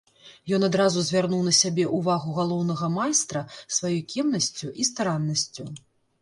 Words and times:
Ён 0.55 0.61
адразу 0.67 1.01
звярнуў 1.09 1.41
на 1.47 1.51
сябе 1.57 1.85
ўвагу 1.97 2.33
галоўнага 2.37 2.89
майстра 2.95 3.45
сваёй 3.77 4.01
кемнасцю 4.15 4.73
і 4.83 4.89
стараннасцю. 4.91 5.63